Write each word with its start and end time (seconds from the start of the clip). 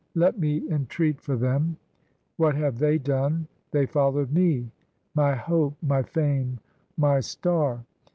Let 0.15 0.39
me 0.39 0.67
entreat 0.67 1.21
for 1.21 1.35
them: 1.35 1.77
what 2.35 2.55
have 2.55 2.79
they 2.79 2.97
done? 2.97 3.47
They 3.69 3.85
follow'd 3.85 4.33
me, 4.33 4.71
my 5.13 5.35
hope, 5.35 5.75
my 5.79 6.01
fame, 6.01 6.59
my 6.97 7.19
star. 7.19 7.85